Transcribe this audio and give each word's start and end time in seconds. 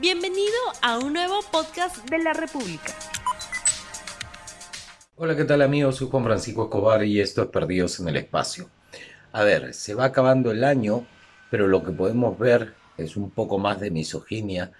Bienvenido 0.00 0.56
a 0.80 0.98
un 0.98 1.12
nuevo 1.12 1.40
podcast 1.52 2.08
de 2.08 2.18
la 2.18 2.32
República. 2.32 2.94
Hola, 5.16 5.36
¿qué 5.36 5.44
tal 5.44 5.60
amigos? 5.60 5.96
Soy 5.96 6.08
Juan 6.08 6.24
Francisco 6.24 6.64
Escobar 6.64 7.04
y 7.04 7.20
esto 7.20 7.42
es 7.42 7.48
Perdidos 7.48 8.00
en 8.00 8.08
el 8.08 8.16
Espacio. 8.16 8.70
A 9.32 9.44
ver, 9.44 9.74
se 9.74 9.94
va 9.94 10.06
acabando 10.06 10.50
el 10.50 10.64
año, 10.64 11.06
pero 11.50 11.68
lo 11.68 11.84
que 11.84 11.92
podemos 11.92 12.38
ver 12.38 12.74
es 12.96 13.16
un 13.16 13.30
poco 13.30 13.58
más 13.58 13.80
de 13.80 13.90
misoginia 13.90 14.72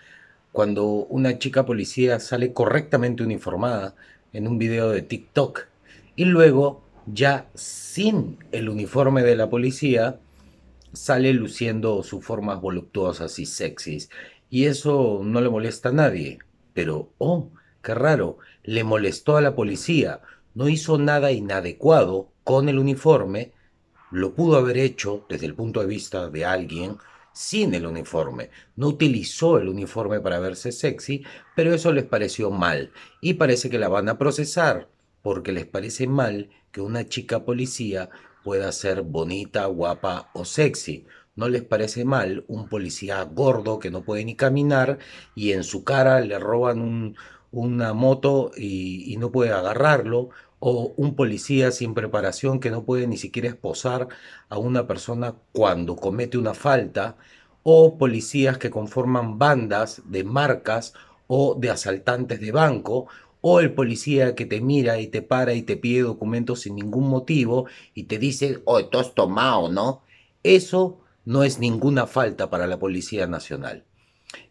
cuando 0.51 0.87
una 0.87 1.39
chica 1.39 1.67
policía 1.67 2.19
sale 2.19 2.55
correctamente 2.55 3.23
uniformada 3.23 3.95
en 4.33 4.49
un 4.49 4.59
video 4.59 4.91
de 4.91 5.03
TikTok 5.03 5.67
y 6.17 6.25
luego 6.25 6.83
ya 7.07 7.49
sin 7.55 8.39
el 8.51 8.71
uniforme 8.71 9.23
de 9.23 9.37
la 9.37 9.51
policía 9.51 10.19
sale 10.93 11.33
luciendo 11.33 12.03
sus 12.03 12.25
formas 12.25 12.61
voluptuosas 12.61 13.39
y 13.39 13.47
sexys 13.47 14.11
y 14.53 14.67
eso 14.67 15.23
no 15.25 15.41
le 15.41 15.49
molesta 15.49 15.89
a 15.89 15.93
nadie. 15.93 16.39
Pero, 16.75 17.15
oh, 17.17 17.49
qué 17.83 17.95
raro, 17.95 18.37
le 18.63 18.85
molestó 18.85 19.39
a 19.39 19.41
la 19.41 19.55
policía, 19.55 20.21
no 20.55 20.69
hizo 20.69 20.99
nada 20.99 21.33
inadecuado 21.33 22.29
con 22.45 22.69
el 22.69 22.79
uniforme, 22.79 23.53
lo 24.11 24.35
pudo 24.35 24.59
haber 24.59 24.77
hecho 24.77 25.25
desde 25.27 25.47
el 25.47 25.55
punto 25.55 25.81
de 25.81 25.87
vista 25.87 26.29
de 26.29 26.45
alguien 26.45 26.99
sin 27.33 27.73
el 27.73 27.87
uniforme. 27.87 28.51
No 28.77 28.89
utilizó 28.89 29.57
el 29.57 29.71
uniforme 29.71 30.21
para 30.21 30.39
verse 30.39 30.71
sexy, 30.71 31.25
pero 31.57 31.73
eso 31.73 31.91
les 31.91 32.05
pareció 32.05 32.51
mal 32.51 32.93
y 33.23 33.35
parece 33.35 33.71
que 33.71 33.79
la 33.79 33.89
van 33.89 34.11
a 34.11 34.19
procesar 34.19 34.91
porque 35.23 35.53
les 35.53 35.65
parece 35.65 36.07
mal 36.07 36.51
que 36.73 36.83
una 36.83 37.09
chica 37.09 37.47
policía 37.47 38.11
pueda 38.45 38.71
ser 38.73 39.01
bonita, 39.01 39.65
guapa 39.65 40.31
o 40.35 40.45
sexy. 40.45 41.07
¿No 41.35 41.49
les 41.49 41.63
parece 41.65 42.05
mal 42.05 42.45
un 42.49 42.69
policía 42.69 43.23
gordo 43.25 43.79
que 43.79 43.91
no 43.91 44.03
puede 44.05 44.25
ni 44.25 44.37
caminar 44.37 44.99
y 45.35 45.53
en 45.53 45.65
su 45.65 45.83
cara 45.85 46.21
le 46.21 46.39
roban 46.39 47.15
una 47.51 47.95
moto 47.95 48.51
y, 48.57 49.13
y 49.13 49.17
no 49.17 49.31
puede 49.33 49.51
agarrarlo? 49.53 50.31
¿O 50.59 50.93
un 50.97 51.17
policía 51.17 51.71
sin 51.73 51.95
preparación 51.95 52.61
que 52.61 52.71
no 52.71 52.85
puede 52.85 53.07
ni 53.07 53.17
siquiera 53.17 53.49
esposar 53.49 54.09
a 54.49 54.59
una 54.59 54.87
persona 54.87 55.35
cuando 55.53 55.97
comete 55.97 56.37
una 56.39 56.55
falta? 56.55 57.17
¿O 57.63 57.97
policías 57.99 58.59
que 58.59 58.71
conforman 58.71 59.39
bandas 59.39 60.03
de 60.05 60.25
marcas 60.25 60.93
o 61.27 61.55
de 61.59 61.71
asaltantes 61.71 62.41
de 62.41 62.53
banco? 62.53 63.09
o 63.45 63.59
el 63.59 63.75
policía 63.75 64.37
que 64.37 64.47
te 64.47 64.61
mira 64.61 65.01
y 65.01 65.09
te 65.09 65.21
para 65.21 65.53
y 65.55 65.63
te 65.63 65.77
pide 65.77 66.03
documentos 66.03 66.61
sin 66.61 66.77
ningún 66.77 67.09
motivo 67.09 67.67
y 67.93 68.05
te 68.05 68.19
dice, 68.19 68.63
oh, 68.67 68.85
tú 68.87 68.99
has 69.01 69.15
tomado, 69.17 69.69
¿no? 69.69 70.03
Eso 70.45 71.02
no 71.25 71.45
es 71.45 71.59
ninguna 71.59 72.07
falta 72.07 72.51
para 72.51 72.67
la 72.67 72.79
Policía 72.79 73.27
Nacional. 73.27 73.85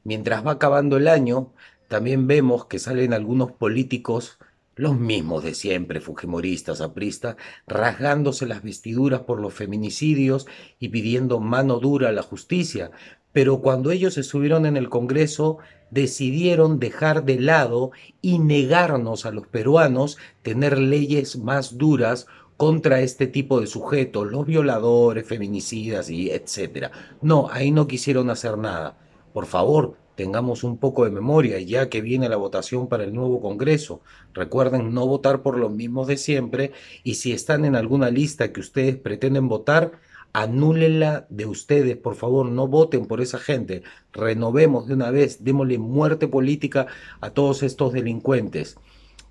Mientras 0.03 0.45
va 0.45 0.51
acabando 0.51 0.97
el 0.97 1.07
año, 1.07 1.53
también 1.87 2.27
vemos 2.27 2.65
que 2.65 2.79
salen 2.79 3.13
algunos 3.13 3.51
políticos, 3.51 4.39
los 4.75 4.97
mismos 4.97 5.43
de 5.43 5.53
siempre, 5.53 5.99
fujimoristas, 5.99 6.81
apristas, 6.81 7.35
rasgándose 7.67 8.45
las 8.45 8.63
vestiduras 8.63 9.21
por 9.21 9.41
los 9.41 9.53
feminicidios 9.53 10.47
y 10.79 10.89
pidiendo 10.89 11.39
mano 11.39 11.79
dura 11.79 12.09
a 12.09 12.13
la 12.13 12.23
justicia. 12.23 12.91
Pero 13.33 13.61
cuando 13.61 13.91
ellos 13.91 14.13
se 14.13 14.23
subieron 14.23 14.65
en 14.65 14.77
el 14.77 14.89
Congreso, 14.89 15.57
decidieron 15.89 16.79
dejar 16.79 17.25
de 17.25 17.39
lado 17.39 17.91
y 18.21 18.39
negarnos 18.39 19.25
a 19.25 19.31
los 19.31 19.47
peruanos 19.47 20.17
tener 20.41 20.77
leyes 20.77 21.37
más 21.37 21.77
duras 21.77 22.27
contra 22.61 23.01
este 23.01 23.25
tipo 23.25 23.59
de 23.59 23.65
sujetos, 23.65 24.31
los 24.31 24.45
violadores, 24.45 25.25
feminicidas 25.25 26.11
y 26.11 26.29
etcétera. 26.29 26.91
No, 27.19 27.49
ahí 27.49 27.71
no 27.71 27.87
quisieron 27.87 28.29
hacer 28.29 28.55
nada. 28.55 28.99
Por 29.33 29.47
favor, 29.47 29.95
tengamos 30.13 30.63
un 30.63 30.77
poco 30.77 31.03
de 31.03 31.09
memoria 31.09 31.59
ya 31.59 31.89
que 31.89 32.01
viene 32.01 32.29
la 32.29 32.35
votación 32.35 32.87
para 32.87 33.03
el 33.03 33.15
nuevo 33.15 33.41
Congreso. 33.41 34.01
Recuerden 34.35 34.93
no 34.93 35.07
votar 35.07 35.41
por 35.41 35.57
los 35.57 35.71
mismos 35.71 36.05
de 36.05 36.17
siempre 36.17 36.71
y 37.03 37.15
si 37.15 37.31
están 37.31 37.65
en 37.65 37.75
alguna 37.75 38.11
lista 38.11 38.53
que 38.53 38.59
ustedes 38.59 38.95
pretenden 38.95 39.47
votar, 39.47 39.93
anúlenla 40.31 41.25
de 41.31 41.47
ustedes, 41.47 41.97
por 41.97 42.13
favor, 42.13 42.45
no 42.45 42.67
voten 42.67 43.07
por 43.07 43.21
esa 43.21 43.39
gente. 43.39 43.81
Renovemos 44.13 44.85
de 44.85 44.93
una 44.93 45.09
vez, 45.09 45.43
démosle 45.43 45.79
muerte 45.79 46.27
política 46.27 46.85
a 47.21 47.31
todos 47.31 47.63
estos 47.63 47.91
delincuentes. 47.91 48.77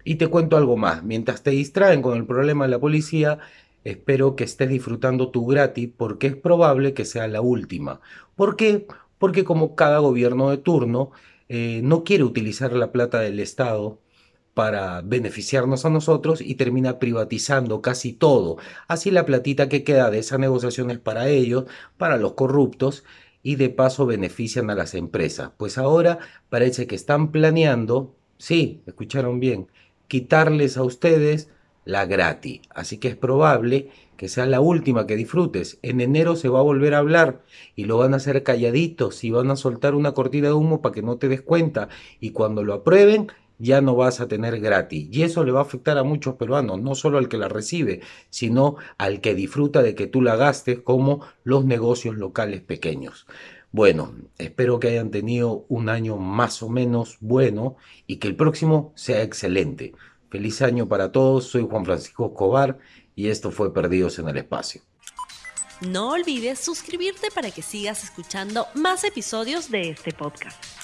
Y 0.05 0.17
te 0.17 0.29
cuento 0.29 0.57
algo 0.57 0.77
más, 0.77 1.03
mientras 1.03 1.43
te 1.43 1.51
distraen 1.51 2.03
con 2.03 2.17
el 2.17 2.27
problema 2.27 2.65
de 2.65 2.71
la 2.71 2.79
policía, 2.79 3.39
espero 3.85 4.37
que 4.37 4.45
estés 4.45 4.69
disfrutando 4.69 5.31
tu 5.31 5.47
gratis 5.47 5.91
porque 5.97 6.29
es 6.29 6.37
probable 6.37 6.95
que 6.95 7.05
sea 7.05 7.29
la 7.29 7.41
última. 7.41 8.01
¿Por 8.37 8.57
qué? 8.57 8.87
Porque 9.19 9.45
como 9.45 9.75
cada 9.75 9.99
gobierno 9.99 10.51
de 10.51 10.59
turno 10.59 11.11
eh, 11.49 11.81
no 11.83 12.05
quiere 12.05 12.25
utilizar 12.25 12.73
la 12.73 12.93
plata 12.93 13.21
del 13.21 13.41
Estado 13.41 13.99
para 14.55 15.01
beneficiarnos 15.03 15.85
a 15.85 15.91
nosotros 15.91 16.41
y 16.41 16.57
termina 16.57 16.99
privatizando 16.99 17.83
casi 17.83 18.13
todo. 18.13 18.59
Así 18.89 19.11
la 19.11 19.27
platita 19.27 19.69
que 19.69 19.85
queda 19.85 20.11
de 20.11 20.19
esas 20.19 20.39
negociaciones 20.39 20.99
para 20.99 21.29
ellos, 21.29 21.65
para 21.97 22.17
los 22.17 22.35
corruptos, 22.35 23.05
y 23.43 23.57
de 23.57 23.71
paso 23.71 24.07
benefician 24.07 24.71
a 24.71 24.75
las 24.75 24.95
empresas. 24.95 25.53
Pues 25.57 25.79
ahora 25.79 26.19
parece 26.49 26.87
que 26.87 26.95
están 26.95 27.33
planeando, 27.33 28.15
sí, 28.39 28.83
escucharon 28.87 29.41
bien, 29.41 29.69
quitarles 30.11 30.77
a 30.77 30.83
ustedes 30.83 31.49
la 31.85 32.05
gratis. 32.05 32.63
Así 32.75 32.99
que 32.99 33.09
es 33.09 33.17
probable 33.17 33.91
que 34.17 34.29
sea 34.29 34.45
la 34.45 34.61
última 34.61 35.07
que 35.07 35.15
disfrutes. 35.15 35.79
En 35.83 36.01
enero 36.01 36.35
se 36.35 36.49
va 36.49 36.59
a 36.59 36.63
volver 36.63 36.95
a 36.95 36.99
hablar 36.99 37.43
y 37.77 37.85
lo 37.85 37.97
van 37.97 38.13
a 38.13 38.17
hacer 38.17 38.43
calladitos 38.43 39.23
y 39.23 39.31
van 39.31 39.51
a 39.53 39.57
soltar 39.57 39.95
una 39.95 40.13
cortina 40.13 40.49
de 40.49 40.55
humo 40.55 40.83
para 40.83 40.93
que 40.93 41.03
no 41.03 41.17
te 41.17 41.29
des 41.29 41.43
cuenta. 41.43 41.89
Y 42.19 42.31
cuando 42.33 42.65
lo 42.65 42.75
aprueben, 42.75 43.29
ya 43.61 43.81
no 43.81 43.95
vas 43.95 44.21
a 44.21 44.27
tener 44.27 44.59
gratis. 44.59 45.09
Y 45.13 45.23
eso 45.23 45.45
le 45.45 45.53
va 45.53 45.61
a 45.61 45.63
afectar 45.63 45.99
a 45.99 46.03
muchos 46.03 46.35
peruanos, 46.35 46.81
no 46.81 46.95
solo 46.95 47.19
al 47.19 47.29
que 47.29 47.39
la 47.39 47.49
recibe, 47.49 48.01
sino 48.31 48.77
al 48.99 49.21
que 49.21 49.35
disfruta 49.35 49.83
de 49.83 49.95
que 49.95 50.07
tú 50.07 50.23
la 50.23 50.37
gastes, 50.37 50.81
como 50.81 51.21
los 51.45 51.65
negocios 51.65 52.17
locales 52.17 52.63
pequeños. 52.63 53.27
Bueno, 53.73 54.15
espero 54.39 54.81
que 54.81 54.89
hayan 54.89 55.13
tenido 55.13 55.65
un 55.69 55.89
año 55.89 56.17
más 56.17 56.63
o 56.63 56.69
menos 56.69 57.19
bueno 57.21 57.77
y 58.07 58.17
que 58.17 58.27
el 58.27 58.35
próximo 58.35 58.93
sea 58.97 59.23
excelente. 59.23 59.93
Feliz 60.29 60.61
año 60.63 60.89
para 60.89 61.13
todos, 61.13 61.45
soy 61.45 61.67
Juan 61.71 61.85
Francisco 61.85 62.27
Escobar 62.27 62.79
y 63.15 63.29
esto 63.29 63.51
fue 63.51 63.73
Perdidos 63.73 64.19
en 64.19 64.29
el 64.29 64.39
Espacio. 64.39 64.83
No 65.81 66.11
olvides 66.11 66.59
suscribirte 66.59 67.31
para 67.31 67.51
que 67.51 67.63
sigas 67.63 68.05
escuchando 68.05 68.67
más 68.75 69.05
episodios 69.05 69.71
de 69.71 69.91
este 69.91 70.13
podcast. 70.13 70.80